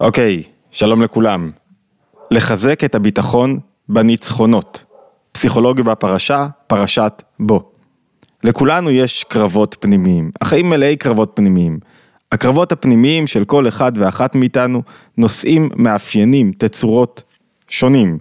[0.00, 1.50] אוקיי, שלום לכולם.
[2.30, 4.84] לחזק את הביטחון בניצחונות.
[5.32, 7.72] פסיכולוגיה בפרשה, פרשת בו.
[8.44, 11.78] לכולנו יש קרבות פנימיים, החיים מלאי קרבות פנימיים.
[12.32, 14.82] הקרבות הפנימיים של כל אחד ואחת מאיתנו
[15.16, 17.22] נושאים מאפיינים, תצורות
[17.68, 18.18] שונים.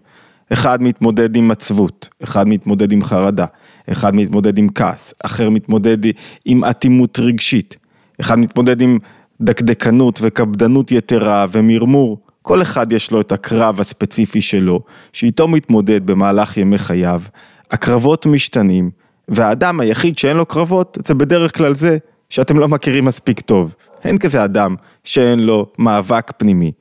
[0.54, 3.46] אחד מתמודד עם עצבות, אחד מתמודד עם חרדה,
[3.92, 5.98] אחד מתמודד עם כעס, אחר מתמודד
[6.46, 7.76] עם אטימות רגשית,
[8.22, 9.00] אחד מתמודד עם
[9.42, 12.18] דקדקנות וקפדנות יתרה ומרמור.
[12.42, 14.80] כל אחד יש לו את הקרב הספציפי שלו,
[15.14, 17.22] שאיתו מתמודד במהלך ימי חייו.
[17.72, 18.90] הקרבות משתנים,
[19.28, 21.98] והאדם היחיד שאין לו קרבות, זה בדרך כלל זה
[22.30, 23.76] שאתם לא מכירים מספיק טוב.
[24.04, 26.72] אין כזה אדם שאין לו מאבק פנימי.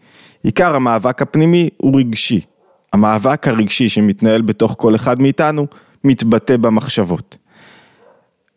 [0.43, 2.41] עיקר המאבק הפנימי הוא רגשי.
[2.93, 5.67] המאבק הרגשי שמתנהל בתוך כל אחד מאיתנו,
[6.05, 7.39] מתבטא במחשבות.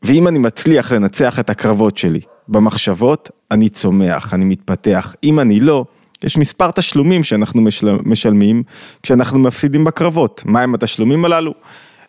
[0.03, 2.19] ואם אני מצליח לנצח את הקרבות שלי
[2.51, 5.15] במחשבות, אני צומח, אני מתפתח.
[5.23, 5.85] אם אני לא,
[6.23, 7.97] יש מספר תשלומים שאנחנו משל...
[8.03, 8.63] משלמים
[9.03, 10.41] כשאנחנו מפסידים בקרבות.
[10.45, 11.53] מהם התשלומים הללו?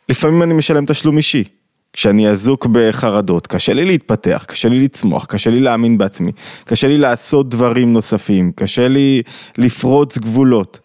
[0.09, 1.45] לפעמים אני משלם תשלום אישי.
[1.93, 6.33] כשאני אזוק בחרדות, קשה לי להתפתח, קשה לי לצמוח, קשה לי להאמין בעצמי,
[6.65, 9.23] קשה לי לעשות דברים נוספים, קשה לי
[9.59, 10.79] לפרוץ גבולות.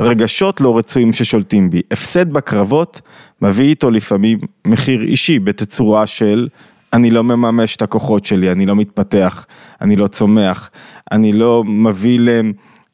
[0.00, 1.82] רגשות לא רצויים ששולטים בי.
[1.90, 3.00] הפסד בקרבות
[3.42, 6.48] מביא איתו לפעמים מחיר אישי בתצורה של
[6.94, 9.46] אני לא מממש את הכוחות שלי, אני לא מתפתח,
[9.80, 10.70] אני לא צומח,
[11.12, 12.20] אני לא מביא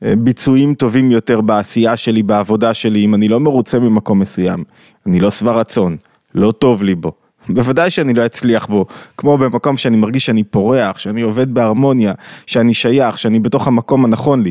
[0.02, 4.64] לביצועים טובים יותר בעשייה שלי, בעבודה שלי, אם אני לא מרוצה ממקום מסוים,
[5.06, 5.96] אני לא שבע רצון,
[6.34, 7.12] לא טוב לי בו.
[7.48, 12.12] בוודאי שאני לא אצליח בו, כמו במקום שאני מרגיש שאני פורח, שאני עובד בהרמוניה,
[12.46, 14.50] שאני שייך, שאני בתוך המקום הנכון לי.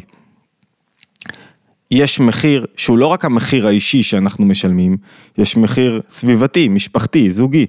[1.91, 4.97] יש מחיר שהוא לא רק המחיר האישי שאנחנו משלמים,
[5.37, 7.65] יש מחיר סביבתי, משפחתי, זוגי.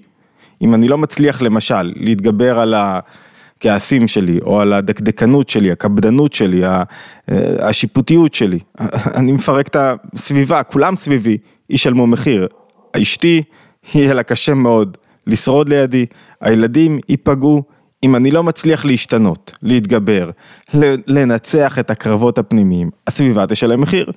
[0.62, 6.64] אם אני לא מצליח למשל להתגבר על הכעסים שלי, או על הדקדקנות שלי, הקפדנות שלי,
[6.64, 6.82] אה,
[7.60, 8.58] השיפוטיות שלי,
[9.18, 11.38] אני מפרק את הסביבה, כולם סביבי
[11.70, 12.48] ישלמו מחיר.
[12.92, 13.42] אשתי,
[13.94, 16.06] יהיה לה קשה מאוד לשרוד לידי,
[16.40, 17.62] הילדים ייפגעו.
[18.04, 20.30] אם אני לא מצליח להשתנות, להתגבר,
[21.06, 24.12] לנצח את הקרבות הפנימיים, הסביבה תשלם מחיר.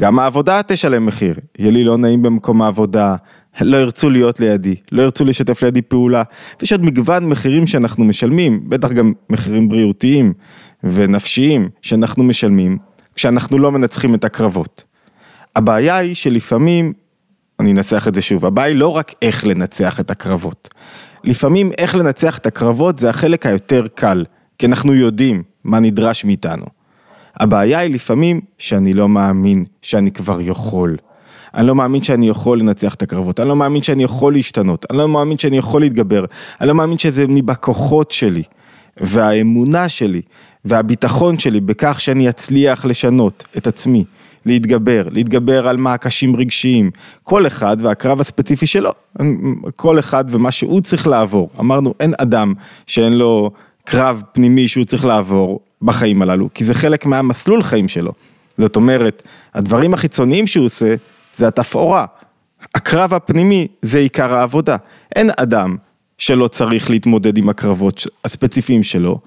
[0.00, 1.34] גם העבודה תשלם מחיר.
[1.58, 3.16] יהיה לי לא נעים במקום העבודה,
[3.60, 6.22] לא ירצו להיות לידי, לא ירצו לשתף לידי פעולה.
[6.60, 10.32] ויש עוד מגוון מחירים שאנחנו משלמים, בטח גם מחירים בריאותיים
[10.84, 12.78] ונפשיים שאנחנו משלמים,
[13.14, 14.84] כשאנחנו לא מנצחים את הקרבות.
[15.56, 16.92] הבעיה היא שלפעמים,
[17.60, 20.68] אני אנסח את זה שוב, הבעיה היא לא רק איך לנצח את הקרבות.
[21.24, 24.24] לפעמים איך לנצח את הקרבות זה החלק היותר קל,
[24.58, 26.66] כי אנחנו יודעים מה נדרש מאיתנו.
[27.36, 30.96] הבעיה היא לפעמים שאני לא מאמין שאני כבר יכול.
[31.54, 34.98] אני לא מאמין שאני יכול לנצח את הקרבות, אני לא מאמין שאני יכול להשתנות, אני
[34.98, 36.24] לא מאמין שאני יכול להתגבר,
[36.60, 38.42] אני לא מאמין שזה בכוחות שלי.
[39.00, 40.20] והאמונה שלי
[40.64, 44.04] והביטחון שלי בכך שאני אצליח לשנות את עצמי,
[44.46, 46.90] להתגבר, להתגבר על מעקשים רגשיים,
[47.24, 48.90] כל אחד והקרב הספציפי שלו,
[49.76, 51.50] כל אחד ומה שהוא צריך לעבור.
[51.60, 52.54] אמרנו, אין אדם
[52.86, 53.50] שאין לו
[53.84, 58.12] קרב פנימי שהוא צריך לעבור בחיים הללו, כי זה חלק מהמסלול חיים שלו.
[58.58, 59.22] זאת אומרת,
[59.54, 60.94] הדברים החיצוניים שהוא עושה,
[61.36, 62.06] זה התפאורה.
[62.74, 64.76] הקרב הפנימי זה עיקר העבודה.
[65.16, 65.76] אין אדם
[66.18, 69.18] שלא צריך להתמודד עם הקרבות הספציפיים שלו,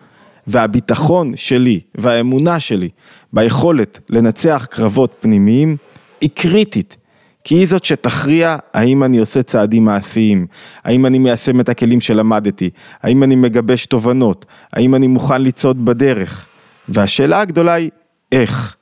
[0.47, 2.89] והביטחון שלי והאמונה שלי
[3.33, 5.77] ביכולת לנצח קרבות פנימיים
[6.21, 6.95] היא קריטית.
[7.43, 10.47] כי היא זאת שתכריע האם אני עושה צעדים מעשיים,
[10.83, 12.69] האם אני מיישם את הכלים שלמדתי,
[13.01, 16.45] האם אני מגבש תובנות, האם אני מוכן לצעוד בדרך.
[16.89, 17.89] והשאלה הגדולה היא
[18.31, 18.75] איך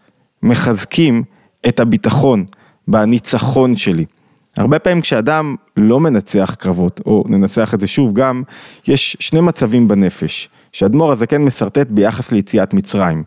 [0.43, 1.23] מחזקים
[1.67, 2.45] את הביטחון
[2.87, 4.05] בניצחון שלי.
[4.57, 8.43] הרבה פעמים כשאדם לא מנצח קרבות, או ננצח את זה שוב גם,
[8.87, 13.23] יש שני מצבים בנפש, שאדמו"ר הזקן משרטט ביחס ליציאת מצרים.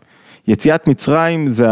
[0.47, 1.67] יציאת מצרים זה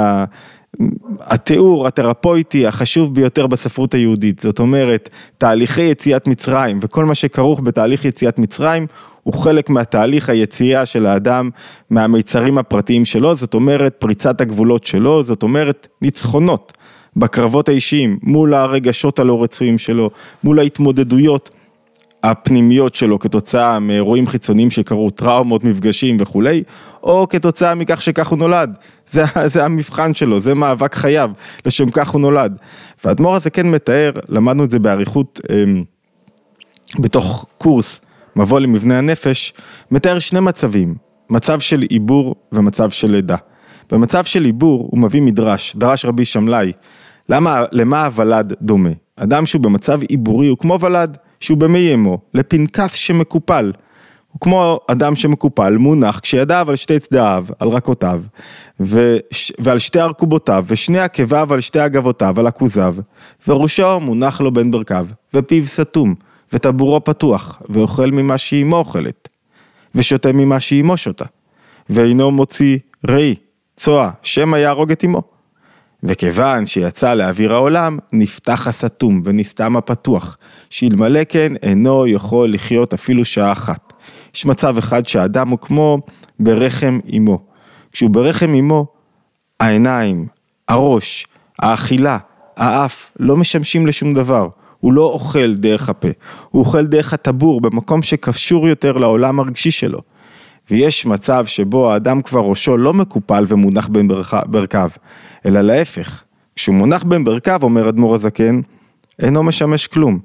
[1.22, 8.06] התיאור התרפויטי החשוב ביותר בספרות היהודית, זאת אומרת, תהליכי יציאת מצרים וכל מה שכרוך בתהליך
[8.06, 8.88] יציאת מצרים
[9.24, 11.50] הוא חלק מהתהליך היציאה של האדם
[11.90, 16.74] מהמיצרים הפרטיים שלו, זאת אומרת פריצת הגבולות שלו, זאת אומרת ניצחונות.
[17.17, 20.09] בקרבות האישיים, מול הרגשות הלא רצויים שלו,
[20.44, 21.50] מול ההתמודדויות
[22.23, 26.63] הפנימיות שלו כתוצאה מאירועים חיצוניים שקרו, טראומות, מפגשים וכולי,
[27.03, 28.77] או כתוצאה מכך שכך הוא נולד.
[29.12, 31.31] זה, זה המבחן שלו, זה מאבק חייו,
[31.65, 32.57] לשם כך הוא נולד.
[33.03, 35.63] והאדמו"ר הזה כן מתאר, למדנו את זה באריכות אה,
[37.00, 38.01] בתוך קורס
[38.35, 39.53] מבוא למבנה הנפש,
[39.91, 40.95] מתאר שני מצבים,
[41.29, 43.35] מצב של עיבור ומצב של לידה.
[43.91, 46.71] במצב של עיבור הוא מביא מדרש, דרש רבי שמלאי,
[47.30, 48.89] למה, למה הוולד דומה?
[49.16, 53.72] אדם שהוא במצב עיבורי הוא כמו ולד שהוא במי אמו, לפנקס שמקופל.
[54.31, 58.22] הוא כמו אדם שמקופל, מונח, כשידיו על שתי צדדיו, על רכותיו,
[58.80, 59.51] וש...
[59.60, 62.95] ועל שתי ארכובותיו, ושני עקביו על שתי אגבותיו, על עכוזיו,
[63.48, 66.16] וראשו מונח לו בין ברכיו, ופיו סתום,
[66.54, 69.30] וטבורו פתוח, ואוכל ממה שאימו אוכלת,
[69.95, 71.25] ושותה ממה שאימו שותה,
[71.89, 72.77] ואינו מוציא
[73.07, 73.36] ראי,
[73.75, 75.35] צואה, שמא יהרוג את אמו.
[76.07, 80.38] וכיוון שיצא לאוויר העולם, נפתח הסתום ונסתם הפתוח,
[80.69, 83.94] שאלמלא כן אינו יכול לחיות אפילו שעה אחת.
[84.36, 85.98] יש מצב אחד שהאדם הוא כמו
[86.40, 87.40] ברחם אמו.
[87.92, 88.86] כשהוא ברחם אמו,
[89.60, 90.28] העיניים,
[90.68, 91.28] הראש,
[91.60, 92.18] האכילה,
[92.58, 94.48] האף, לא משמשים לשום דבר.
[94.80, 96.08] הוא לא אוכל דרך הפה,
[96.50, 100.00] הוא אוכל דרך הטבור, במקום שקשור יותר לעולם הרגשי שלו.
[100.72, 104.08] ויש מצב שבו האדם כבר ראשו לא מקופל ומונח בין
[104.46, 104.90] ברכיו,
[105.45, 106.24] אלא להפך,
[106.56, 108.62] כשהוא מונח בין ברכיו, אומר אדמו"ר הזקן,
[109.19, 110.19] אינו משמש כלום.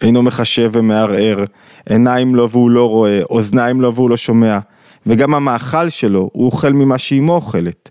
[0.00, 1.44] אינו מחשב ומערער,
[1.88, 4.58] עיניים לו והוא לא רואה, אוזניים לו והוא לא שומע,
[5.06, 7.90] וגם המאכל שלו, הוא אוכל ממה שאימו אוכלת.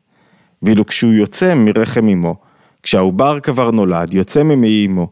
[0.64, 2.36] ואילו כשהוא יוצא מרחם אמו,
[2.84, 5.08] כשהעובר כבר נולד, יוצא ממעי אמו,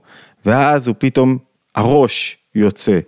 [0.46, 1.38] ואז הוא פתאום,
[1.76, 3.00] הראש יוצא,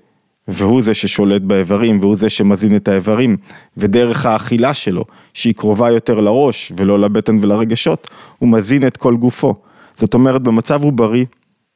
[0.47, 3.37] והוא זה ששולט באיברים, והוא זה שמזין את האיברים,
[3.77, 8.07] ודרך האכילה שלו, שהיא קרובה יותר לראש ולא לבטן ולרגשות,
[8.39, 9.55] הוא מזין את כל גופו.
[9.97, 11.25] זאת אומרת, במצב עוברי,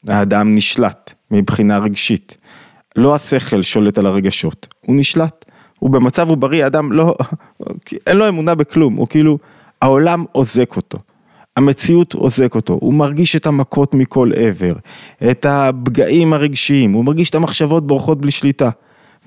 [0.07, 2.37] האדם נשלט מבחינה רגשית.
[2.95, 5.45] לא השכל שולט על הרגשות, הוא נשלט.
[5.79, 7.15] הוא במצב עוברי, האדם לא,
[8.07, 9.37] אין לו אמונה בכלום, הוא כאילו,
[9.81, 10.97] העולם עוזק אותו.
[11.57, 14.73] המציאות עוזק אותו, הוא מרגיש את המכות מכל עבר,
[15.31, 18.69] את הפגעים הרגשיים, הוא מרגיש את המחשבות בורחות בלי שליטה.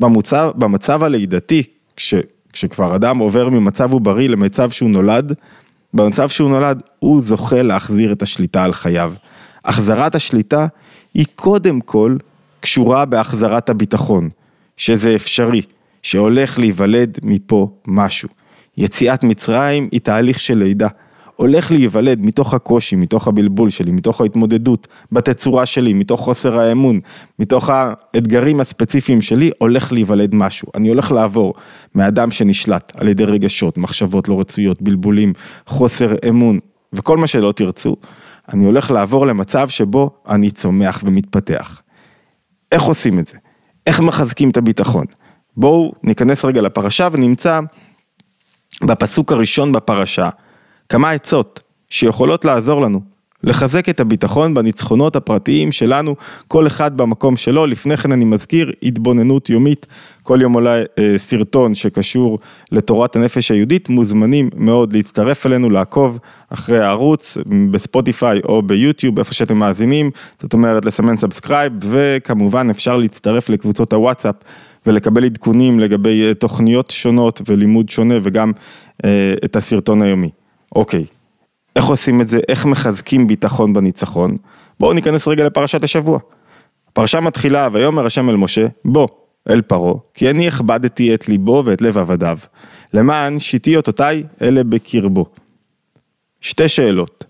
[0.00, 1.62] במצב, במצב הלידתי,
[1.96, 2.14] כש,
[2.52, 5.32] כשכבר אדם עובר ממצב עוברי למצב שהוא נולד,
[5.94, 9.14] במצב שהוא נולד הוא זוכה להחזיר את השליטה על חייו.
[9.64, 10.66] החזרת השליטה
[11.14, 12.16] היא קודם כל
[12.60, 14.28] קשורה בהחזרת הביטחון,
[14.76, 15.62] שזה אפשרי,
[16.02, 18.28] שהולך להיוולד מפה משהו.
[18.76, 20.88] יציאת מצרים היא תהליך של לידה.
[21.36, 27.00] הולך להיוולד מתוך הקושי, מתוך הבלבול שלי, מתוך ההתמודדות, בתצורה שלי, מתוך חוסר האמון,
[27.38, 30.68] מתוך האתגרים הספציפיים שלי, הולך להיוולד משהו.
[30.74, 31.54] אני הולך לעבור
[31.94, 35.32] מאדם שנשלט על ידי רגשות, מחשבות לא רצויות, בלבולים,
[35.66, 36.58] חוסר אמון,
[36.92, 37.96] וכל מה שלא תרצו,
[38.52, 41.82] אני הולך לעבור למצב שבו אני צומח ומתפתח.
[42.72, 43.38] איך עושים את זה?
[43.86, 45.04] איך מחזקים את הביטחון?
[45.56, 47.60] בואו ניכנס רגע לפרשה ונמצא
[48.82, 50.28] בפסוק הראשון בפרשה
[50.88, 51.60] כמה עצות
[51.90, 53.14] שיכולות לעזור לנו
[53.44, 56.16] לחזק את הביטחון בניצחונות הפרטיים שלנו,
[56.48, 57.66] כל אחד במקום שלו.
[57.66, 59.86] לפני כן אני מזכיר, התבוננות יומית,
[60.22, 62.38] כל יום עולה אה, סרטון שקשור
[62.72, 67.38] לתורת הנפש היהודית, מוזמנים מאוד להצטרף אלינו, לעקוב אחרי הערוץ
[67.70, 70.10] בספוטיפיי או ביוטיוב, איפה שאתם מאזינים,
[70.42, 74.34] זאת אומרת לסמן subscribe, וכמובן אפשר להצטרף לקבוצות הוואטסאפ
[74.86, 78.52] ולקבל עדכונים לגבי אה, תוכניות שונות ולימוד שונה וגם
[79.04, 80.30] אה, את הסרטון היומי.
[80.74, 81.04] אוקיי,
[81.76, 82.40] איך עושים את זה?
[82.48, 84.36] איך מחזקים ביטחון בניצחון?
[84.80, 86.18] בואו ניכנס רגע לפרשת השבוע.
[86.88, 89.08] הפרשה מתחילה, ויאמר השם אל משה, בוא,
[89.50, 92.38] אל פרעה, כי אני הכבדתי את ליבו ואת לב עבדיו,
[92.94, 95.26] למען שיתי אותותיי אלה בקרבו.
[96.40, 97.24] שתי שאלות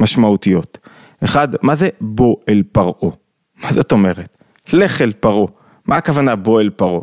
[0.00, 0.78] משמעותיות.
[1.24, 3.10] אחד, מה זה בוא אל פרעה?
[3.62, 4.36] מה זאת אומרת?
[4.72, 5.46] לך אל פרעה.
[5.86, 7.00] מה הכוונה בוא אל פרעה?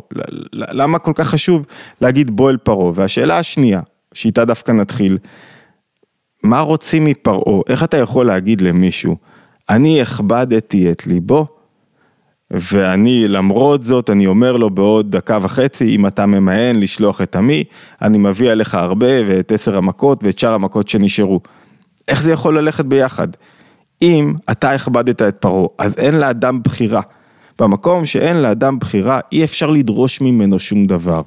[0.52, 1.66] למה כל כך חשוב
[2.00, 2.92] להגיד בוא אל פרעה?
[2.94, 3.80] והשאלה השנייה,
[4.14, 5.18] שאיתה דווקא נתחיל,
[6.44, 7.60] מה רוצים מפרעה?
[7.68, 9.16] איך אתה יכול להגיד למישהו,
[9.70, 11.46] אני הכבדתי את ליבו,
[12.50, 17.64] ואני למרות זאת, אני אומר לו בעוד דקה וחצי, אם אתה ממאן לשלוח את עמי,
[18.02, 21.40] אני מביא עליך הרבה ואת עשר המכות ואת שאר המכות שנשארו.
[22.08, 23.28] איך זה יכול ללכת ביחד?
[24.02, 27.00] אם אתה הכבדת את פרעה, אז אין לאדם בחירה.
[27.60, 31.22] במקום שאין לאדם בחירה, אי אפשר לדרוש ממנו שום דבר.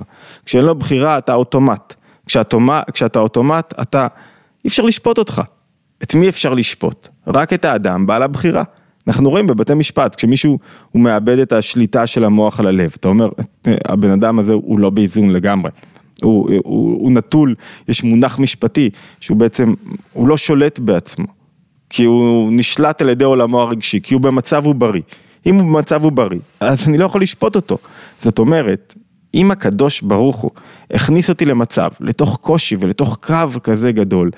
[0.46, 1.94] כשאין לו בחירה, אתה אוטומט.
[2.94, 4.08] כשאתה אוטומט, אתה
[4.68, 5.42] אי אפשר לשפוט אותך.
[6.04, 7.08] את מי אפשר לשפוט?
[7.28, 8.64] רק את האדם בעל הבחירה.
[9.08, 10.60] אנחנו רואים בבתי משפט, כשמישהו
[10.92, 13.30] הוא מאבד את השליטה של המוח על הלב, אתה אומר,
[13.86, 15.72] הבן אדם הזה הוא לא באיזון לגמרי.
[16.22, 17.56] הוא, הוא, הוא נטול,
[17.88, 19.74] יש מונח משפטי שהוא בעצם,
[20.14, 21.28] הוא לא שולט בעצמו,
[21.90, 25.02] כי הוא נשלט על ידי עולמו הרגשי, כי הוא במצב הוא בריא.
[25.46, 27.78] אם הוא במצב הוא בריא, אז אני לא יכול לשפוט אותו.
[28.20, 28.96] זאת אומרת,
[29.34, 30.52] אם הקדוש ברוך הוא
[30.92, 34.32] הכניס אותי למצב, לתוך קושי ולתוך קרב כזה גדול,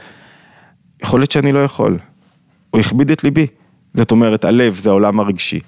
[1.04, 2.00] יכול להיות שאני לא יכול.
[2.70, 3.48] הוא הכביד את ליבי.
[3.94, 5.60] זאת אומרת, הלב זה העולם הרגשי.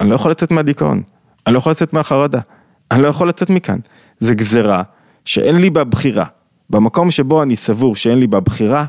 [0.00, 1.02] אני לא יכול לצאת מהדיכאון,
[1.46, 2.40] אני לא יכול לצאת מהחרדה,
[2.90, 3.78] אני לא יכול לצאת מכאן.
[4.18, 4.82] זה גזרה
[5.24, 6.24] שאין לי בה בחירה.
[6.70, 8.84] במקום שבו אני סבור שאין לי בה בחירה,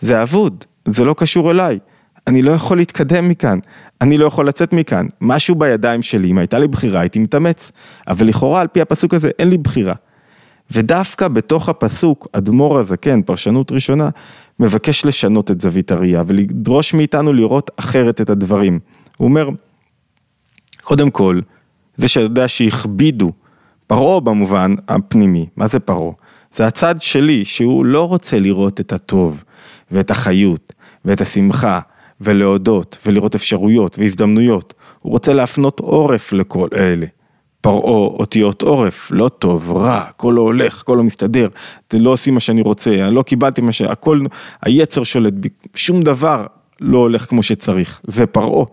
[0.00, 1.78] זה אבוד, זה לא קשור אליי.
[2.26, 3.58] אני לא יכול להתקדם מכאן,
[4.00, 7.72] אני לא יכול לצאת מכאן, משהו בידיים שלי, אם הייתה לי בחירה הייתי מתאמץ,
[8.08, 9.94] אבל לכאורה על פי הפסוק הזה אין לי בחירה.
[10.70, 14.08] ודווקא בתוך הפסוק, אדמו"ר הזקן, פרשנות ראשונה,
[14.60, 18.78] מבקש לשנות את זווית הראייה ולדרוש מאיתנו לראות אחרת את הדברים.
[19.16, 19.48] הוא אומר,
[20.82, 21.40] קודם כל,
[21.96, 23.32] זה שאתה יודע שהכבידו,
[23.86, 26.12] פרעה במובן הפנימי, מה זה פרעה?
[26.54, 29.44] זה הצד שלי, שהוא לא רוצה לראות את הטוב,
[29.90, 30.72] ואת החיות,
[31.04, 31.80] ואת השמחה,
[32.20, 34.74] ולהודות, ולראות אפשרויות והזדמנויות.
[35.00, 37.06] הוא רוצה להפנות עורף לכל אלה.
[37.66, 41.48] פרעה אותיות עורף, לא טוב, רע, הכל לא הולך, הכל לא מסתדר,
[41.88, 43.82] אתם לא עושים מה שאני רוצה, אני לא קיבלתי מה ש...
[43.82, 44.20] הכל,
[44.62, 46.46] היצר שולט בי, שום דבר
[46.80, 48.64] לא הולך כמו שצריך, זה פרעה.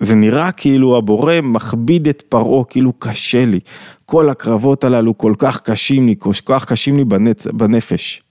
[0.00, 3.60] זה נראה כאילו הבורא מכביד את פרעה, כאילו קשה לי.
[4.06, 7.46] כל הקרבות הללו כל כך קשים לי, כל כך קשים לי בנצ...
[7.46, 8.22] בנפש.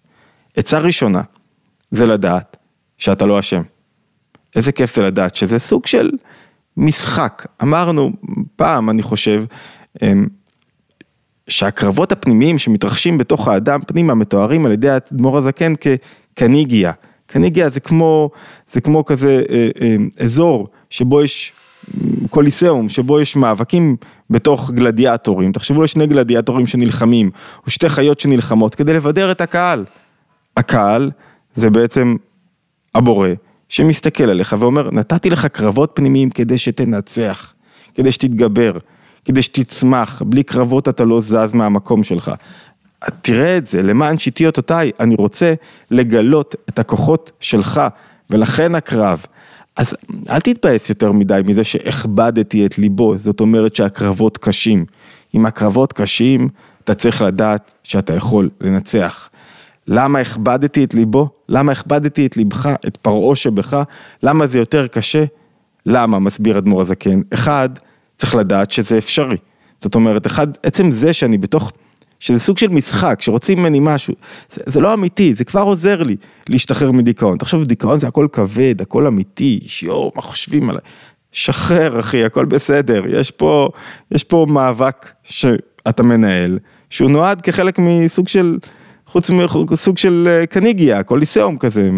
[0.55, 1.22] עצה ראשונה,
[1.91, 2.58] זה לדעת
[2.98, 3.62] שאתה לא אשם.
[4.55, 6.10] איזה כיף זה לדעת שזה סוג של
[6.78, 7.46] משחק.
[7.62, 8.12] אמרנו
[8.56, 9.44] פעם, אני חושב,
[10.01, 10.28] אמ,
[11.48, 16.92] שהקרבות הפנימיים שמתרחשים בתוך האדם פנימה מתוארים על ידי האדמו"ר הזקן כקניגיה.
[17.25, 18.30] קניגיה זה כמו,
[18.72, 21.54] זה כמו כזה אה, אה, אזור שבו יש
[22.30, 23.96] קוליסאום, שבו יש מאבקים
[24.30, 25.51] בתוך גלדיאטורים.
[25.51, 27.32] תחשבו על שני גלדיאטורים שנלחמים,
[27.66, 29.86] או שתי חיות שנלחמות, כדי לבדר את הקהל.
[30.58, 31.12] הקהל
[31.56, 32.16] זה בעצם
[32.96, 33.30] הבורא,
[33.72, 37.54] שמסתכל עליך ואומר, נתתי לך קרבות פנימיים כדי שתנצח,
[37.96, 38.78] כדי שתתגבר,
[39.25, 42.32] כדי שתצמח, בלי קרבות אתה לא זז מהמקום שלך.
[43.22, 45.54] תראה את זה, למען שיטי אותותיי, אני רוצה
[45.92, 47.82] לגלות את הכוחות שלך,
[48.30, 49.25] ולכן הקרב.
[49.75, 49.96] אז
[50.30, 54.86] אל תתבאס יותר מדי מזה שהכבדתי את ליבו, זאת אומרת שהקרבות קשים.
[55.36, 56.50] אם הקרבות קשים,
[56.84, 59.30] אתה צריך לדעת שאתה יכול לנצח.
[59.88, 61.29] למה הכבדתי את ליבו?
[61.50, 63.83] למה הכבדתי את ליבך, את פרעו שבך?
[64.23, 65.25] למה זה יותר קשה?
[65.85, 66.19] למה?
[66.19, 67.21] מסביר אדמו"ר הזקן.
[67.33, 67.69] אחד,
[68.17, 69.38] צריך לדעת שזה אפשרי.
[69.79, 71.71] זאת אומרת, אחד, עצם זה שאני בתוך,
[72.19, 74.13] שזה סוג של משחק, שרוצים ממני משהו,
[74.51, 76.15] זה, זה לא אמיתי, זה כבר עוזר לי
[76.50, 77.38] להשתחרר מדיכאון.
[77.38, 80.81] תחשוב, דיכאון זה הכל כבד, הכל אמיתי, שיו, מה חושבים עליי?
[81.31, 83.69] שחרר אחי, הכל בסדר, יש פה,
[84.11, 86.59] יש פה מאבק שאתה מנהל,
[86.89, 88.57] שהוא נועד כחלק מסוג של...
[89.12, 89.30] חוץ
[89.72, 91.89] מסוג של אה, קניגיה, קוליסאום כזה,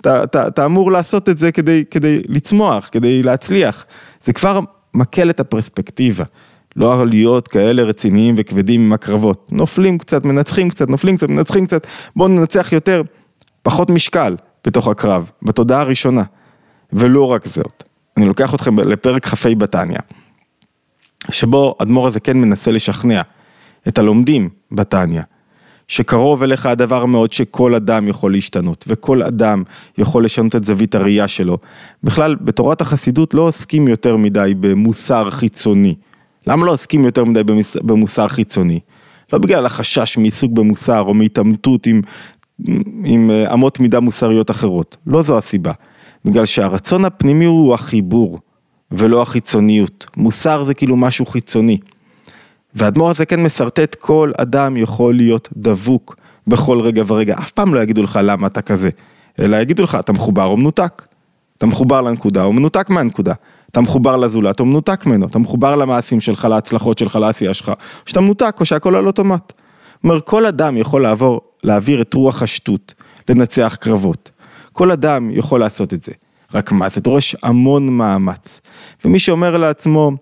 [0.00, 3.84] אתה, אתה, אתה אמור לעשות את זה כדי, כדי לצמוח, כדי להצליח,
[4.22, 4.60] זה כבר
[4.94, 6.24] מקל את הפרספקטיבה,
[6.76, 11.86] לא להיות כאלה רציניים וכבדים עם הקרבות, נופלים קצת, מנצחים קצת, נופלים קצת, מנצחים קצת,
[12.16, 13.02] בואו ננצח יותר,
[13.62, 14.36] פחות משקל
[14.66, 16.22] בתוך הקרב, בתודעה הראשונה,
[16.92, 17.84] ולא רק זאת,
[18.16, 19.98] אני לוקח אתכם לפרק כ"ה בתניא,
[21.30, 23.22] שבו אדמו"ר הזה כן מנסה לשכנע
[23.88, 25.22] את הלומדים בתניא.
[25.88, 29.62] שקרוב אליך הדבר מאוד שכל אדם יכול להשתנות, וכל אדם
[29.98, 31.58] יכול לשנות את זווית הראייה שלו.
[32.04, 35.94] בכלל, בתורת החסידות לא עוסקים יותר מדי במוסר חיצוני.
[36.46, 37.42] למה לא עוסקים יותר מדי
[37.82, 38.80] במוסר חיצוני?
[39.32, 42.02] לא בגלל החשש מעיסוק במוסר או מהתעמתות עם,
[43.04, 45.72] עם אה, אמות מידה מוסריות אחרות, לא זו הסיבה.
[46.24, 48.38] בגלל שהרצון הפנימי הוא החיבור,
[48.90, 50.06] ולא החיצוניות.
[50.16, 51.78] מוסר זה כאילו משהו חיצוני.
[52.74, 57.80] והאדמו"ר הזה כן משרטט כל אדם יכול להיות דבוק בכל רגע ורגע, אף פעם לא
[57.80, 58.90] יגידו לך למה אתה כזה,
[59.38, 61.02] אלא יגידו לך אתה מחובר או מנותק,
[61.58, 63.32] אתה מחובר לנקודה או מנותק מהנקודה,
[63.70, 67.74] אתה מחובר לזולת או מנותק ממנו, אתה מחובר למעשים שלך, להצלחות שלך, לעשייה שלך, או
[68.06, 69.52] שאתה מנותק או שהכל על אוטומט.
[70.04, 72.94] אומר כל אדם יכול לעבור, להעביר את רוח השטות,
[73.28, 74.30] לנצח קרבות,
[74.72, 76.12] כל אדם יכול לעשות את זה,
[76.54, 78.60] רק מה זה דורש המון מאמץ,
[79.04, 80.12] ומי שאומר לעצמו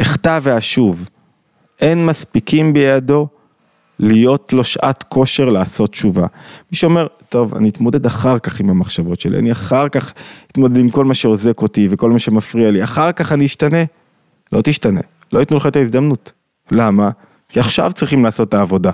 [0.00, 1.08] אחטא ואשוב,
[1.80, 3.28] אין מספיקים בידו
[3.98, 6.26] להיות לו שעת כושר לעשות תשובה.
[6.72, 10.12] מי שאומר, טוב, אני אתמודד אחר כך עם המחשבות שלי, אני אחר כך
[10.52, 13.84] אתמודד עם כל מה שעוזק אותי וכל מה שמפריע לי, אחר כך אני אשתנה.
[14.52, 15.00] לא תשתנה,
[15.32, 16.32] לא ייתנו לך את ההזדמנות.
[16.70, 17.10] למה?
[17.48, 18.90] כי עכשיו צריכים לעשות את העבודה.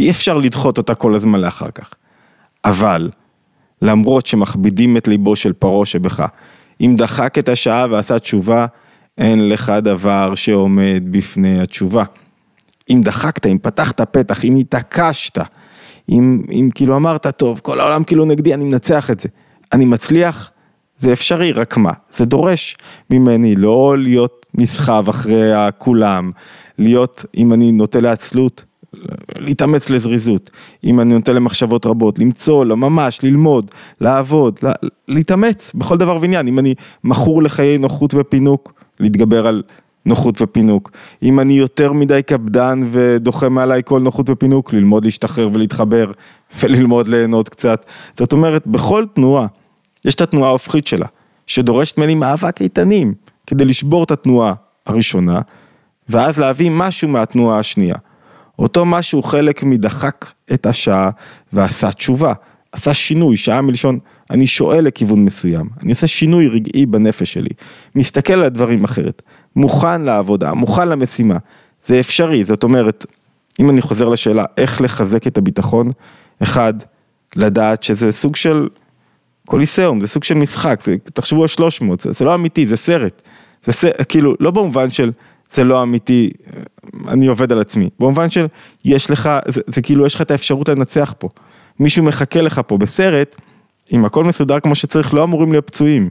[0.00, 1.90] אי אפשר לדחות אותה כל הזמן לאחר כך.
[2.64, 3.10] אבל,
[3.82, 6.26] למרות שמכבידים את ליבו של פרעה שבך,
[6.80, 8.66] אם דחק את השעה ועשה תשובה,
[9.18, 12.04] אין לך דבר שעומד בפני התשובה.
[12.90, 15.38] אם דחקת, אם פתחת פתח, אם התעקשת,
[16.08, 19.28] אם, אם כאילו אמרת, טוב, כל העולם כאילו נגדי, אני מנצח את זה.
[19.72, 20.50] אני מצליח,
[20.98, 21.92] זה אפשרי, רק מה?
[22.14, 22.76] זה דורש
[23.10, 26.30] ממני לא להיות נסחב אחרי כולם,
[26.78, 28.64] להיות, אם אני נוטה לעצלות,
[29.36, 30.50] להתאמץ לזריזות,
[30.84, 33.70] אם אני נוטה למחשבות רבות, למצוא, ממש, ללמוד,
[34.00, 34.72] לעבוד, לה,
[35.08, 39.62] להתאמץ בכל דבר ועניין, אם אני מכור לחיי נוחות ופינוק, להתגבר על
[40.10, 40.90] נוחות ופינוק.
[41.22, 46.12] אם אני יותר מדי קפדן ודוחה מעליי כל נוחות ופינוק, ללמוד להשתחרר ולהתחבר
[46.62, 47.86] וללמוד ליהנות קצת.
[48.16, 49.46] זאת אומרת, בכל תנועה,
[50.04, 51.06] יש את התנועה ההופכית שלה,
[51.46, 53.14] שדורשת ממני מאבק איתנים,
[53.46, 54.54] כדי לשבור את התנועה
[54.86, 55.40] הראשונה,
[56.08, 57.96] ואז להביא משהו מהתנועה השנייה.
[58.58, 61.10] אותו משהו חלק מדחק את השעה
[61.52, 62.32] ועשה תשובה,
[62.72, 63.98] עשה שינוי, שעה מלשון,
[64.30, 67.50] אני שואל לכיוון מסוים, אני עושה שינוי רגעי בנפש שלי,
[67.96, 69.22] מסתכל על הדברים אחרת,
[69.56, 71.36] מוכן לעבודה, מוכן למשימה,
[71.84, 73.06] זה אפשרי, זאת אומרת,
[73.60, 75.90] אם אני חוזר לשאלה איך לחזק את הביטחון,
[76.42, 76.74] אחד,
[77.36, 78.68] לדעת שזה סוג של
[79.46, 83.22] קוליסאום, זה סוג של משחק, זה, תחשבו על 300, זה, זה לא אמיתי, זה סרט,
[83.64, 85.12] זה סרט, כאילו, לא במובן של
[85.52, 86.30] זה לא אמיתי,
[87.08, 88.46] אני עובד על עצמי, במובן של
[88.84, 91.28] יש לך, זה, זה כאילו יש לך את האפשרות לנצח פה,
[91.80, 92.78] מישהו מחכה לך פה.
[92.78, 93.36] בסרט,
[93.92, 96.08] אם הכל מסודר כמו שצריך, לא אמורים להיות פצועים,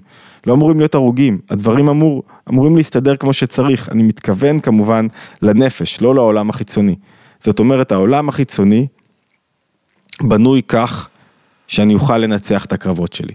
[0.48, 5.08] לא אמורים להיות הרוגים, הדברים אמור, אמורים להסתדר כמו שצריך, אני מתכוון כמובן
[5.42, 6.96] לנפש, לא לעולם החיצוני.
[7.44, 8.88] זאת אומרת, העולם החיצוני
[10.22, 11.10] בנוי כך
[11.68, 13.34] שאני אוכל לנצח את הקרבות שלי.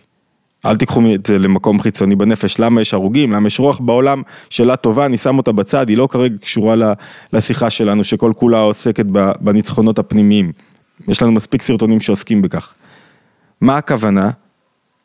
[0.66, 4.76] אל תיקחו את זה למקום חיצוני בנפש, למה יש הרוגים, למה יש רוח בעולם, שאלה
[4.76, 6.74] טובה, אני שם אותה בצד, היא לא כרגע קשורה
[7.32, 9.06] לשיחה שלנו, שכל כולה עוסקת
[9.40, 10.52] בניצחונות הפנימיים.
[11.08, 12.74] יש לנו מספיק סרטונים שעוסקים בכך.
[13.60, 14.30] מה הכוונה?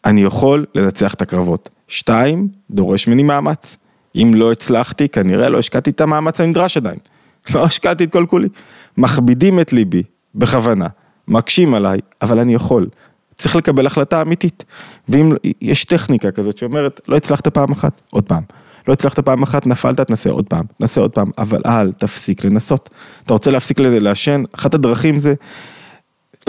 [0.05, 1.69] אני יכול לנצח את הקרבות.
[1.89, 3.77] שתיים, דורש ממני מאמץ.
[4.15, 6.97] אם לא הצלחתי, כנראה לא השקעתי את המאמץ הנדרש עדיין.
[7.53, 8.47] לא השקעתי את כל כולי.
[8.97, 10.03] מכבידים את ליבי,
[10.35, 10.87] בכוונה,
[11.27, 12.87] מקשים עליי, אבל אני יכול.
[13.35, 14.63] צריך לקבל החלטה אמיתית.
[15.09, 15.31] ואם
[15.61, 18.43] יש טכניקה כזאת שאומרת, לא הצלחת פעם אחת, עוד פעם.
[18.87, 22.89] לא הצלחת פעם אחת, נפלת, תנסה עוד פעם, תנסה עוד פעם, אבל אל תפסיק לנסות.
[23.25, 25.33] אתה רוצה להפסיק לעשן, אחת הדרכים זה,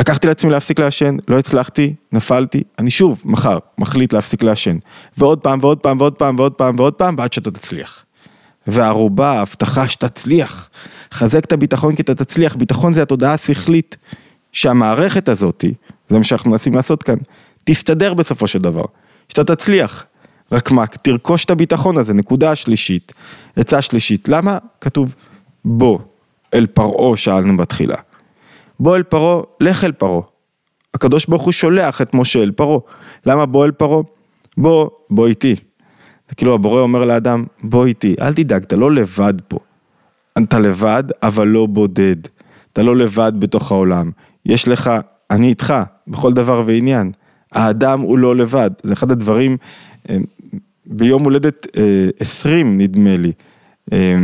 [0.01, 4.77] לקחתי לעצמי להפסיק לעשן, לא הצלחתי, נפלתי, אני שוב, מחר, מחליט להפסיק לעשן.
[5.17, 8.05] ועוד פעם, ועוד פעם, ועוד פעם, ועוד פעם, ועוד פעם, ועד שאתה תצליח.
[8.67, 10.71] והערובה, ההבטחה שתצליח.
[11.13, 13.97] חזק את הביטחון כי אתה תצליח, ביטחון זה התודעה השכלית,
[14.53, 15.75] שהמערכת הזאתי,
[16.09, 17.17] זה מה שאנחנו מנסים לעשות כאן,
[17.65, 18.85] תסתדר בסופו של דבר,
[19.29, 20.05] שאתה תצליח.
[20.53, 23.13] רק מה, תרכוש את הביטחון הזה, נקודה שלישית,
[23.57, 25.15] עצה שלישית, למה כתוב
[25.65, 25.99] בוא
[26.55, 27.97] אל פרעה שאלנו בתחילה.
[28.81, 30.21] בוא אל פרעה, לך אל פרעה.
[30.95, 32.79] הקדוש ברוך הוא שולח את משה אל פרעה.
[33.27, 34.03] למה בוא אל פרעה?
[34.57, 35.57] בוא, בוא איתי.
[36.29, 39.59] זה כאילו הבורא אומר לאדם, בוא איתי, אל תדאג, אתה לא לבד פה.
[40.39, 42.17] אתה לבד, אבל לא בודד.
[42.73, 44.11] אתה לא לבד בתוך העולם.
[44.47, 44.91] יש לך,
[45.31, 45.75] אני איתך,
[46.09, 47.13] בכל דבר ועניין.
[47.53, 49.57] האדם הוא לא לבד, זה אחד הדברים,
[50.11, 50.17] אה,
[50.87, 51.67] ביום הולדת
[52.21, 53.33] 20 אה, נדמה לי,
[53.93, 54.19] אה,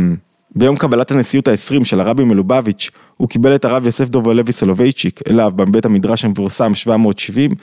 [0.55, 5.51] ביום קבלת הנשיאות ה-20 של הרבי מלובביץ', הוא קיבל את הרב יוסף דובלוי סולובייצ'יק אליו
[5.55, 7.55] בבית המדרש המפורסם 770,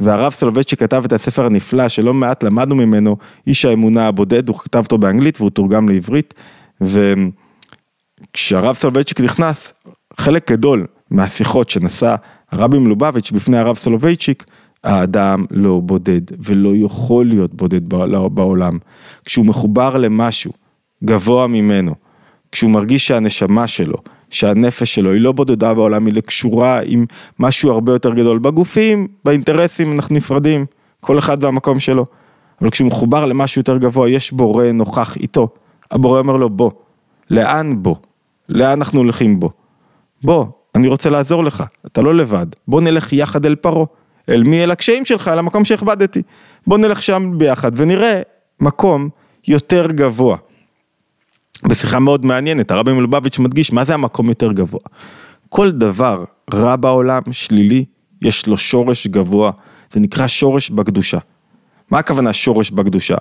[0.00, 4.78] והרב סולובייצ'יק כתב את הספר הנפלא שלא מעט למדנו ממנו, איש האמונה הבודד, הוא כתב
[4.78, 6.34] אותו באנגלית והוא תורגם לעברית,
[6.80, 9.72] וכשהרב סולובייצ'יק נכנס,
[10.16, 12.14] חלק גדול מהשיחות שנשא
[12.50, 14.44] הרבי מלובביץ' בפני הרב סולובייצ'יק,
[14.84, 17.88] האדם לא בודד ולא יכול להיות בודד
[18.34, 18.78] בעולם.
[19.24, 20.52] כשהוא מחובר למשהו
[21.04, 21.94] גבוה ממנו,
[22.52, 23.96] כשהוא מרגיש שהנשמה שלו,
[24.30, 27.06] שהנפש שלו היא לא בודדה בעולם, היא קשורה עם
[27.38, 28.38] משהו הרבה יותר גדול.
[28.38, 30.66] בגופים, באינטרסים אנחנו נפרדים,
[31.00, 32.06] כל אחד והמקום שלו.
[32.60, 35.48] אבל כשהוא מחובר למשהו יותר גבוה, יש בורא נוכח איתו.
[35.90, 36.70] הבורא אומר לו בוא,
[37.30, 37.96] לאן בוא?
[38.48, 39.50] לאן אנחנו הולכים בוא?
[40.22, 43.84] בוא, אני רוצה לעזור לך, אתה לא לבד, בוא נלך יחד אל פרעה.
[44.28, 44.64] אל מי?
[44.64, 46.22] אל הקשיים שלך, אל המקום שהכבדתי.
[46.66, 48.20] בוא נלך שם ביחד ונראה
[48.60, 49.08] מקום
[49.48, 50.36] יותר גבוה.
[51.68, 54.80] בשיחה מאוד מעניינת, הרבי מלובביץ' מדגיש מה זה המקום יותר גבוה.
[55.48, 57.84] כל דבר רע בעולם, שלילי,
[58.22, 59.50] יש לו שורש גבוה,
[59.92, 61.18] זה נקרא שורש בקדושה.
[61.90, 63.16] מה הכוונה שורש בקדושה?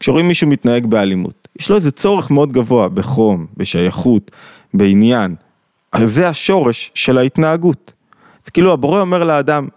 [0.00, 4.30] כשרואים מישהו מתנהג באלימות, יש לו איזה צורך מאוד גבוה בחום, בשייכות,
[4.74, 5.34] בעניין.
[5.92, 7.92] אז זה השורש של ההתנהגות.
[8.44, 9.68] זה כאילו הבורא אומר לאדם,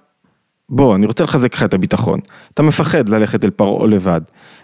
[0.69, 2.19] בוא, אני רוצה לחזק לך את הביטחון.
[2.53, 4.21] אתה מפחד ללכת אל פרעה לבד.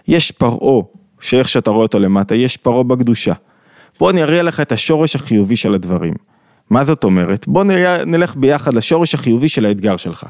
[0.08, 0.82] יש פרעה
[1.20, 3.32] שאיך שאתה רואה אותו למטה, יש פרעה בקדושה.
[3.98, 6.14] בוא אני אראה לך את השורש החיובי של הדברים.
[6.70, 7.48] מה זאת אומרת?
[7.48, 7.64] בוא
[8.06, 10.26] נלך ביחד לשורש החיובי של האתגר שלך.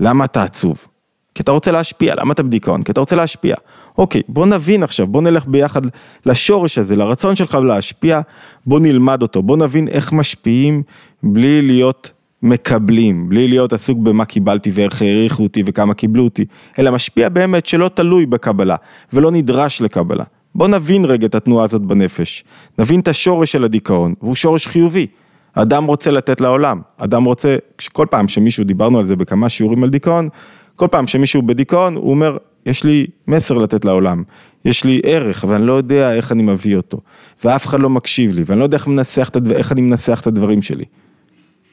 [0.00, 0.86] למה אתה עצוב?
[1.34, 2.82] כי אתה רוצה להשפיע, למה אתה בדיכאון?
[2.82, 3.56] כי אתה רוצה להשפיע.
[3.98, 5.82] אוקיי, בוא נבין עכשיו, בוא נלך ביחד
[6.26, 8.20] לשורש הזה, לרצון שלך להשפיע,
[8.66, 10.82] בוא נלמד אותו, בוא נבין איך משפיעים
[11.22, 16.44] בלי להיות מקבלים, בלי להיות עסוק במה קיבלתי ואיך העריכו אותי וכמה קיבלו אותי,
[16.78, 18.76] אלא משפיע באמת שלא תלוי בקבלה
[19.12, 20.24] ולא נדרש לקבלה.
[20.54, 22.44] בוא נבין רגע את התנועה הזאת בנפש,
[22.78, 25.06] נבין את השורש של הדיכאון, והוא שורש חיובי.
[25.54, 27.56] אדם רוצה לתת לעולם, אדם רוצה,
[27.92, 30.28] כל פעם שמישהו, דיברנו על זה בכמה שיעורים על דיכאון,
[30.76, 34.22] כל פעם שמישהו בדיכאון, הוא אומר, יש לי מסר לתת לעולם,
[34.64, 36.98] יש לי ערך, ואני לא יודע איך אני מביא אותו,
[37.44, 40.62] ואף אחד לא מקשיב לי, ואני לא יודע איך, מנסח, איך אני מנסח את הדברים
[40.62, 40.84] שלי.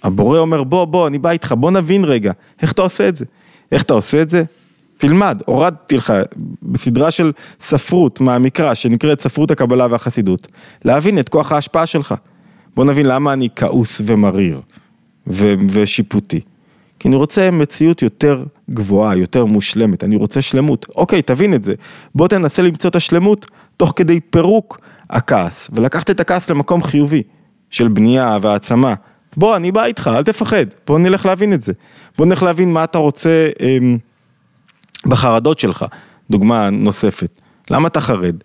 [0.03, 2.31] הבורא אומר, בוא, בוא, אני בא איתך, בוא נבין רגע,
[2.61, 3.25] איך אתה עושה את זה?
[3.71, 4.43] איך אתה עושה את זה?
[4.97, 6.13] תלמד, הורדתי לך
[6.63, 10.47] בסדרה של ספרות מהמקרא שנקראת ספרות הקבלה והחסידות,
[10.85, 12.13] להבין את כוח ההשפעה שלך.
[12.75, 14.61] בוא נבין למה אני כעוס ומריר
[15.27, 16.39] ו- ושיפוטי.
[16.99, 20.85] כי אני רוצה מציאות יותר גבוהה, יותר מושלמת, אני רוצה שלמות.
[20.95, 21.73] אוקיי, תבין את זה.
[22.15, 23.45] בוא תנסה למצוא את השלמות
[23.77, 27.23] תוך כדי פירוק הכעס, ולקחת את הכעס למקום חיובי
[27.69, 28.93] של בנייה והעצמה.
[29.39, 31.73] בוא, אני בא איתך, אל תפחד, בוא נלך להבין את זה.
[32.17, 33.77] בוא נלך להבין מה אתה רוצה אה,
[35.05, 35.85] בחרדות שלך.
[36.29, 38.35] דוגמה נוספת, למה אתה חרד?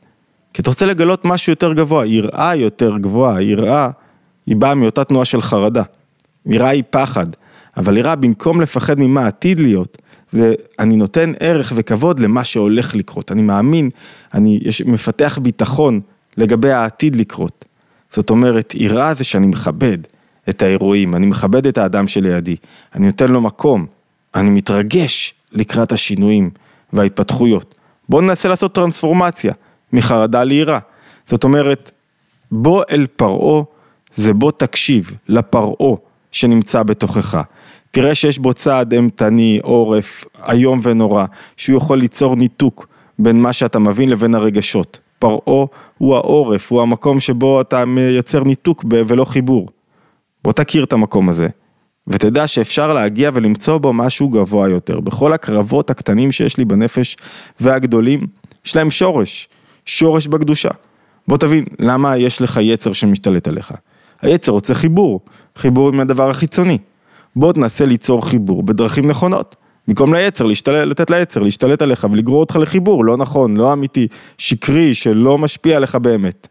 [0.53, 3.91] כי אתה רוצה לגלות משהו יותר גבוה, יראה יותר גבוהה, יראה
[4.47, 5.83] היא באה מאותה תנועה של חרדה.
[6.47, 7.27] יראה היא פחד,
[7.77, 10.03] אבל יראה במקום לפחד ממה עתיד להיות,
[10.33, 13.33] ואני נותן ערך וכבוד למה שהולך לקרות.
[13.33, 13.91] אני מאמין,
[14.35, 16.01] אני יש, מפתח ביטחון
[16.37, 17.65] לגבי העתיד לקרות.
[18.11, 19.99] זאת אומרת, יראה זה שאני מכבד
[20.49, 22.57] את האירועים, אני מכבד את האדם שלידי,
[22.95, 23.87] אני נותן לו מקום,
[24.35, 26.51] אני מתרגש לקראת השינויים
[26.93, 27.75] וההתפתחויות.
[28.09, 29.53] בואו ננסה לעשות טרנספורמציה
[29.93, 30.79] מחרדה ליראה.
[31.27, 31.91] זאת אומרת,
[32.51, 33.63] בוא אל פרעה
[34.15, 35.97] זה בוא תקשיב לפרעה
[36.33, 37.43] שנמצא בתוכך.
[37.91, 41.25] תראה שיש בו צעד אימתני, עורף, איום ונורא,
[41.57, 42.87] שהוא יכול ליצור ניתוק
[43.19, 45.01] בין מה שאתה מבין לבין הרגשות.
[45.19, 45.67] פרעה
[45.99, 49.69] הוא העורף, הוא המקום שבו אתה מייצר ניתוק ולא חיבור.
[50.45, 51.49] בוא תכיר את המקום הזה,
[52.07, 55.01] ותדע שאפשר להגיע ולמצוא בו משהו גבוה יותר.
[55.01, 57.17] בכל הקרבות הקטנים שיש לי בנפש
[57.61, 58.27] והגדולים,
[58.67, 59.49] יש להם שורש,
[59.87, 60.69] שורש בקדושה.
[61.29, 63.73] בוא תבין למה יש לך יצר שמשתלט עליך.
[64.23, 65.21] היצר רוצה חיבור,
[65.57, 66.79] חיבור עם הדבר החיצוני.
[67.37, 69.57] בוא תנסה ליצור חיבור בדרכים נכונות.
[69.89, 70.85] במקום ליצר, להשתל...
[70.85, 75.95] לתת ליצר, להשתלט עליך ולגרור אותך לחיבור, לא נכון, לא אמיתי, שקרי, שלא משפיע עליך
[75.95, 76.49] באמת.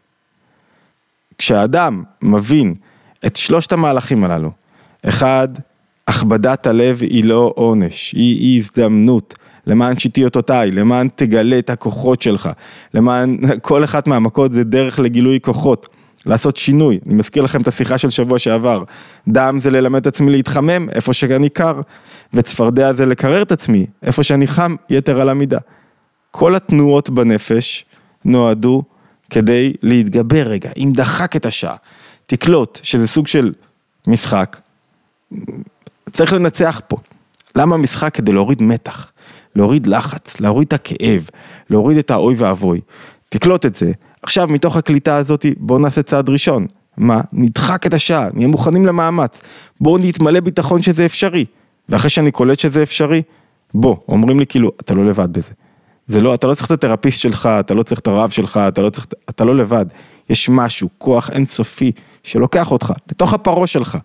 [1.38, 2.74] כשאדם מבין
[3.26, 4.50] את שלושת המהלכים הללו,
[5.08, 5.48] אחד,
[6.08, 9.34] הכבדת הלב היא לא עונש, היא הזדמנות.
[9.66, 12.50] למען שיטי אותותיי, למען תגלה את הכוחות שלך,
[12.94, 15.88] למען כל אחת מהמכות זה דרך לגילוי כוחות.
[16.26, 16.98] לעשות שינוי.
[17.06, 18.82] אני מזכיר לכם את השיחה של שבוע שעבר.
[19.28, 21.80] דם זה ללמד את עצמי להתחמם איפה שאני קר,
[22.34, 25.58] וצפרדע זה לקרר את עצמי איפה שאני חם יתר על המידה.
[26.30, 27.84] כל התנועות בנפש
[28.24, 28.82] נועדו
[29.30, 31.76] כדי להתגבר רגע, אם דחק את השעה,
[32.26, 33.52] תקלוט שזה סוג של
[34.06, 34.60] משחק,
[36.10, 36.96] צריך לנצח פה.
[37.56, 38.14] למה משחק?
[38.14, 39.12] כדי להוריד מתח,
[39.56, 41.28] להוריד לחץ, להוריד את הכאב,
[41.70, 42.80] להוריד את האוי ואבוי.
[43.28, 46.66] תקלוט את זה, עכשיו מתוך הקליטה הזאת בואו נעשה צעד ראשון.
[46.96, 47.20] מה?
[47.32, 49.40] נדחק את השעה, נהיה מוכנים למאמץ.
[49.80, 51.44] בואו נתמלא ביטחון שזה אפשרי.
[51.88, 53.22] ואחרי שאני קולט שזה אפשרי,
[53.74, 55.52] בוא, אומרים לי כאילו, אתה לא לבד בזה.
[56.08, 58.82] זה לא, אתה לא צריך את התרפיסט שלך, אתה לא צריך את הרב שלך, אתה
[58.82, 59.86] לא צריך, אתה לא לבד.
[60.30, 61.92] יש משהו, כוח אינסופי,
[62.24, 63.98] שלוקח אותך לתוך הפרעה שלך.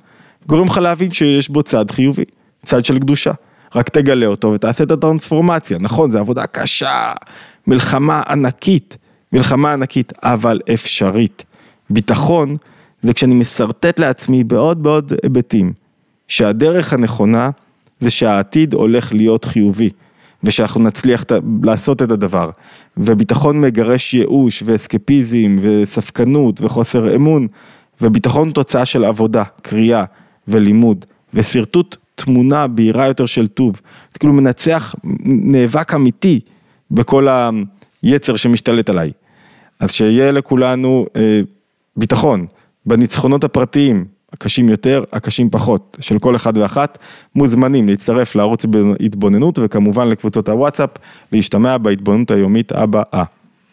[0.48, 2.24] גורם לך להבין שיש בו צד חיובי,
[2.66, 3.32] צד של קדושה.
[3.76, 5.78] רק תגלה אותו ותעשה את הטרנספורמציה.
[5.80, 7.14] נכון, זו עבודה קשה,
[7.68, 8.98] מלחמה ענקית.
[9.34, 11.46] מלחמה ענקית, אבל אפשרית.
[11.90, 12.56] ביטחון
[13.02, 15.74] זה כשאני משרטט לעצמי בעוד בעוד היבטים,
[16.28, 17.50] שהדרך הנכונה
[18.00, 19.90] זה שהעתיד הולך להיות חיובי,
[20.44, 21.24] ושאנחנו נצליח
[21.64, 22.50] לעשות את הדבר.
[22.98, 27.48] וביטחון מגרש ייאוש ואסקפיזם וספקנות וחוסר אמון,
[28.02, 30.04] וביטחון תוצאה של עבודה, קריאה
[30.48, 33.82] ולימוד, ושרטוט תמונה בהירה יותר של טוב.
[34.14, 36.40] זה כאילו מנצח, נאבק אמיתי
[36.92, 37.50] בכל ה...
[38.04, 39.12] יצר שמשתלט עליי.
[39.80, 41.42] אז שיהיה לכולנו אה,
[41.98, 42.46] ביטחון
[42.86, 46.98] בניצחונות הפרטיים, הקשים יותר, הקשים פחות, של כל אחד ואחת,
[47.36, 48.66] מוזמנים להצטרף לערוץ
[49.00, 50.90] התבוננות וכמובן לקבוצות הוואטסאפ,
[51.32, 53.24] להשתמע בהתבוננות היומית הבאה.